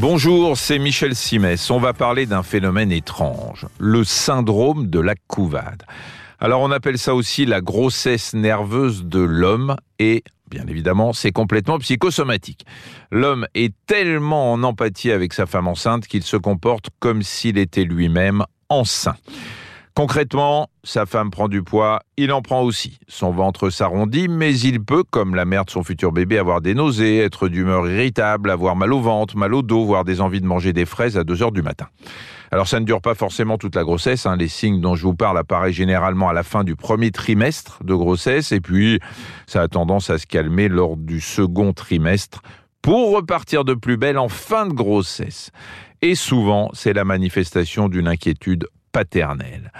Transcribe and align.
Bonjour, 0.00 0.56
c'est 0.56 0.78
Michel 0.78 1.14
Simès. 1.14 1.70
On 1.70 1.78
va 1.78 1.92
parler 1.92 2.24
d'un 2.24 2.42
phénomène 2.42 2.90
étrange, 2.90 3.66
le 3.78 4.02
syndrome 4.02 4.86
de 4.86 4.98
la 4.98 5.14
couvade. 5.14 5.82
Alors 6.38 6.62
on 6.62 6.70
appelle 6.70 6.96
ça 6.96 7.14
aussi 7.14 7.44
la 7.44 7.60
grossesse 7.60 8.32
nerveuse 8.32 9.04
de 9.04 9.20
l'homme 9.20 9.76
et 9.98 10.24
bien 10.48 10.66
évidemment 10.68 11.12
c'est 11.12 11.32
complètement 11.32 11.78
psychosomatique. 11.78 12.64
L'homme 13.10 13.46
est 13.54 13.74
tellement 13.84 14.54
en 14.54 14.62
empathie 14.62 15.12
avec 15.12 15.34
sa 15.34 15.44
femme 15.44 15.68
enceinte 15.68 16.06
qu'il 16.06 16.22
se 16.22 16.38
comporte 16.38 16.88
comme 16.98 17.22
s'il 17.22 17.58
était 17.58 17.84
lui-même 17.84 18.44
enceint. 18.70 19.16
Concrètement, 19.94 20.68
sa 20.84 21.04
femme 21.04 21.30
prend 21.30 21.48
du 21.48 21.62
poids, 21.62 22.00
il 22.16 22.32
en 22.32 22.42
prend 22.42 22.62
aussi. 22.62 23.00
Son 23.08 23.32
ventre 23.32 23.70
s'arrondit, 23.70 24.28
mais 24.28 24.56
il 24.56 24.82
peut, 24.82 25.02
comme 25.02 25.34
la 25.34 25.44
mère 25.44 25.64
de 25.64 25.70
son 25.70 25.82
futur 25.82 26.12
bébé, 26.12 26.38
avoir 26.38 26.60
des 26.60 26.74
nausées, 26.74 27.18
être 27.18 27.48
d'humeur 27.48 27.88
irritable, 27.88 28.50
avoir 28.50 28.76
mal 28.76 28.92
au 28.92 29.00
ventre, 29.00 29.36
mal 29.36 29.52
au 29.52 29.62
dos, 29.62 29.84
voire 29.84 30.04
des 30.04 30.20
envies 30.20 30.40
de 30.40 30.46
manger 30.46 30.72
des 30.72 30.86
fraises 30.86 31.18
à 31.18 31.24
2 31.24 31.42
heures 31.42 31.52
du 31.52 31.62
matin. 31.62 31.88
Alors 32.52 32.66
ça 32.66 32.80
ne 32.80 32.84
dure 32.84 33.00
pas 33.00 33.14
forcément 33.14 33.58
toute 33.58 33.74
la 33.74 33.84
grossesse, 33.84 34.26
hein. 34.26 34.36
les 34.36 34.48
signes 34.48 34.80
dont 34.80 34.94
je 34.94 35.02
vous 35.02 35.14
parle 35.14 35.38
apparaissent 35.38 35.74
généralement 35.74 36.28
à 36.28 36.32
la 36.32 36.42
fin 36.42 36.64
du 36.64 36.76
premier 36.76 37.10
trimestre 37.10 37.82
de 37.84 37.94
grossesse, 37.94 38.52
et 38.52 38.60
puis 38.60 39.00
ça 39.46 39.62
a 39.62 39.68
tendance 39.68 40.10
à 40.10 40.18
se 40.18 40.26
calmer 40.26 40.68
lors 40.68 40.96
du 40.96 41.20
second 41.20 41.72
trimestre, 41.72 42.42
pour 42.82 43.14
repartir 43.14 43.64
de 43.64 43.74
plus 43.74 43.96
belle 43.96 44.18
en 44.18 44.28
fin 44.28 44.66
de 44.66 44.72
grossesse. 44.72 45.50
Et 46.02 46.14
souvent, 46.14 46.70
c'est 46.72 46.94
la 46.94 47.04
manifestation 47.04 47.88
d'une 47.88 48.08
inquiétude 48.08 48.66
paternelle. 48.92 49.72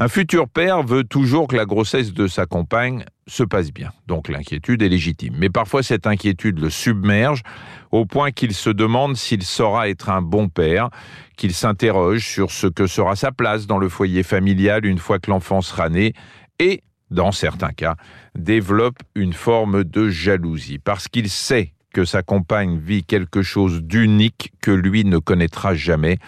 Un 0.00 0.06
futur 0.06 0.48
père 0.48 0.84
veut 0.84 1.02
toujours 1.02 1.48
que 1.48 1.56
la 1.56 1.64
grossesse 1.64 2.12
de 2.12 2.28
sa 2.28 2.46
compagne 2.46 3.04
se 3.26 3.42
passe 3.42 3.72
bien, 3.72 3.90
donc 4.06 4.28
l'inquiétude 4.28 4.80
est 4.82 4.88
légitime. 4.88 5.34
Mais 5.36 5.50
parfois 5.50 5.82
cette 5.82 6.06
inquiétude 6.06 6.60
le 6.60 6.70
submerge 6.70 7.42
au 7.90 8.06
point 8.06 8.30
qu'il 8.30 8.54
se 8.54 8.70
demande 8.70 9.16
s'il 9.16 9.42
saura 9.42 9.88
être 9.88 10.08
un 10.08 10.22
bon 10.22 10.48
père, 10.48 10.90
qu'il 11.36 11.52
s'interroge 11.52 12.24
sur 12.24 12.52
ce 12.52 12.68
que 12.68 12.86
sera 12.86 13.16
sa 13.16 13.32
place 13.32 13.66
dans 13.66 13.78
le 13.78 13.88
foyer 13.88 14.22
familial 14.22 14.86
une 14.86 14.98
fois 14.98 15.18
que 15.18 15.32
l'enfant 15.32 15.62
sera 15.62 15.88
né 15.88 16.12
et, 16.60 16.84
dans 17.10 17.32
certains 17.32 17.72
cas, 17.72 17.96
développe 18.36 18.98
une 19.16 19.32
forme 19.32 19.82
de 19.82 20.10
jalousie 20.10 20.78
parce 20.78 21.08
qu'il 21.08 21.28
sait 21.28 21.72
que 21.92 22.04
sa 22.04 22.22
compagne 22.22 22.78
vit 22.78 23.04
quelque 23.04 23.42
chose 23.42 23.82
d'unique 23.82 24.52
que 24.60 24.70
lui 24.70 25.04
ne 25.04 25.18
connaîtra 25.18 25.74
jamais. 25.74 26.18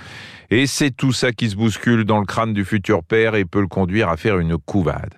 Et 0.51 0.67
c'est 0.67 0.91
tout 0.91 1.13
ça 1.13 1.33
qui 1.33 1.51
se 1.51 1.57
bouscule 1.57 2.05
dans 2.05 2.19
le 2.19 2.27
crâne 2.27 2.53
du 2.53 2.65
futur 2.65 3.05
père 3.05 3.35
et 3.35 3.45
peut 3.45 3.61
le 3.61 3.69
conduire 3.69 4.09
à 4.09 4.17
faire 4.17 4.39
une 4.39 4.57
couvade. 4.59 5.15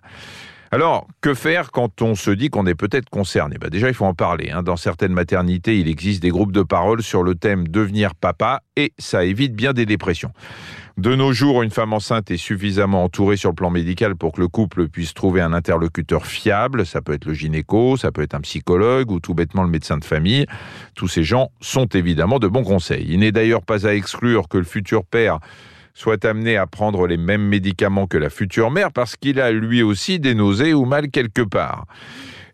Alors, 0.75 1.06
que 1.20 1.34
faire 1.34 1.70
quand 1.70 2.01
on 2.01 2.15
se 2.15 2.31
dit 2.31 2.48
qu'on 2.48 2.67
est 2.67 2.75
peut-être 2.75 3.11
concerné? 3.11 3.59
Bah 3.61 3.69
Déjà, 3.69 3.89
il 3.89 3.95
faut 3.95 4.06
en 4.06 4.15
parler. 4.15 4.51
Hein. 4.51 4.62
Dans 4.62 4.78
certaines 4.78 5.12
maternités, 5.12 5.78
il 5.78 5.87
existe 5.87 6.23
des 6.23 6.31
groupes 6.31 6.51
de 6.51 6.62
parole 6.62 7.03
sur 7.03 7.23
le 7.23 7.34
thème 7.34 7.69
devenir 7.69 8.15
papa 8.15 8.62
et 8.75 8.95
ça 8.98 9.23
évite 9.27 9.55
bien 9.55 9.75
des 9.75 9.84
dépressions. 9.84 10.33
De 10.97 11.15
nos 11.15 11.34
jours, 11.34 11.62
une 11.62 11.70
femme 11.70 11.93
enceinte 11.93 12.31
est 12.31 12.39
suffisamment 12.39 13.05
entourée 13.05 13.37
sur 13.37 13.50
le 13.50 13.55
plan 13.55 13.69
médical 13.69 14.17
pour 14.17 14.33
que 14.33 14.41
le 14.41 14.48
couple 14.48 14.89
puisse 14.89 15.12
trouver 15.12 15.43
un 15.43 15.53
interlocuteur 15.53 16.25
fiable. 16.25 16.87
Ça 16.87 17.03
peut 17.03 17.12
être 17.12 17.27
le 17.27 17.34
gynéco, 17.34 17.98
ça 17.98 18.11
peut 18.11 18.23
être 18.23 18.34
un 18.34 18.41
psychologue 18.41 19.11
ou 19.11 19.20
tout 19.20 19.34
bêtement 19.34 19.65
le 19.65 19.69
médecin 19.69 19.98
de 19.98 20.05
famille. 20.06 20.47
Tous 20.95 21.09
ces 21.09 21.23
gens 21.23 21.50
sont 21.61 21.84
évidemment 21.84 22.39
de 22.39 22.48
bons 22.48 22.65
conseils. 22.65 23.05
Il 23.11 23.19
n'est 23.19 23.33
d'ailleurs 23.33 23.62
pas 23.62 23.87
à 23.87 23.93
exclure 23.93 24.48
que 24.48 24.56
le 24.56 24.65
futur 24.65 25.05
père 25.05 25.39
soit 25.94 26.24
amené 26.24 26.56
à 26.56 26.66
prendre 26.66 27.06
les 27.06 27.16
mêmes 27.16 27.46
médicaments 27.46 28.06
que 28.06 28.18
la 28.18 28.30
future 28.30 28.70
mère 28.70 28.92
parce 28.92 29.16
qu'il 29.16 29.40
a 29.40 29.52
lui 29.52 29.82
aussi 29.82 30.18
des 30.18 30.34
nausées 30.34 30.74
ou 30.74 30.84
mal 30.84 31.10
quelque 31.10 31.42
part. 31.42 31.86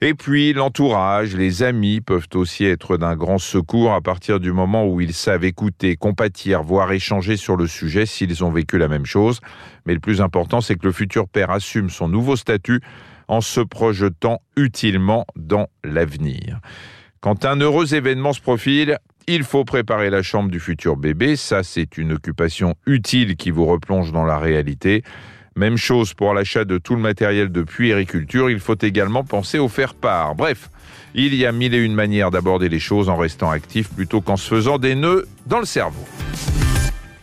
Et 0.01 0.15
puis 0.15 0.53
l'entourage, 0.53 1.35
les 1.35 1.65
amis 1.65 2.01
peuvent 2.01 2.29
aussi 2.35 2.65
être 2.65 2.97
d'un 2.97 3.17
grand 3.17 3.39
secours 3.39 3.93
à 3.93 4.01
partir 4.01 4.39
du 4.39 4.53
moment 4.53 4.87
où 4.87 5.01
ils 5.01 5.13
savent 5.13 5.45
écouter, 5.45 5.97
compatir, 5.97 6.63
voire 6.63 6.93
échanger 6.93 7.37
sur 7.37 7.57
le 7.57 7.67
sujet 7.67 8.07
s'ils 8.07 8.45
ont 8.45 8.51
vécu 8.51 8.79
la 8.79 8.87
même 8.87 9.07
chose. 9.07 9.41
Mais 9.87 9.95
le 9.95 10.01
plus 10.01 10.21
important, 10.21 10.61
c'est 10.61 10.77
que 10.77 10.87
le 10.87 10.93
futur 10.93 11.29
père 11.29 11.51
assume 11.51 11.91
son 11.91 12.09
nouveau 12.09 12.37
statut 12.37 12.81
en 13.27 13.41
se 13.41 13.61
projetant 13.61 14.41
utilement 14.57 15.27
dans 15.35 15.67
l'avenir. 15.83 16.61
Quand 17.21 17.45
un 17.45 17.57
heureux 17.57 17.95
événement 17.95 18.33
se 18.33 18.41
profile, 18.41 18.99
il 19.29 19.45
faut 19.45 19.65
préparer 19.65 20.09
la 20.09 20.23
chambre 20.23 20.51
du 20.51 20.59
futur 20.59 20.97
bébé. 20.97 21.37
Ça, 21.37 21.63
c'est 21.63 21.99
une 21.99 22.13
occupation 22.13 22.75
utile 22.87 23.37
qui 23.37 23.51
vous 23.51 23.67
replonge 23.67 24.11
dans 24.11 24.25
la 24.25 24.39
réalité. 24.39 25.05
Même 25.55 25.77
chose 25.77 26.15
pour 26.15 26.33
l'achat 26.33 26.65
de 26.65 26.79
tout 26.79 26.95
le 26.95 27.03
matériel 27.03 27.53
de 27.53 27.63
puériculture. 27.63 28.49
Il 28.49 28.59
faut 28.59 28.79
également 28.81 29.25
penser 29.25 29.59
au 29.59 29.69
faire-part. 29.69 30.35
Bref, 30.35 30.71
il 31.15 31.35
y 31.35 31.45
a 31.45 31.53
mille 31.53 31.75
et 31.75 31.85
une 31.85 31.95
manières 31.95 32.31
d'aborder 32.31 32.71
les 32.71 32.81
choses 32.81 33.11
en 33.11 33.17
restant 33.17 33.51
actif 33.51 33.91
plutôt 33.91 34.23
qu'en 34.23 34.37
se 34.37 34.49
faisant 34.49 34.79
des 34.79 34.95
nœuds 34.95 35.27
dans 35.47 35.59
le 35.59 35.67
cerveau. 35.67 36.07